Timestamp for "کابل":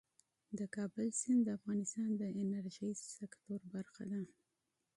0.75-1.07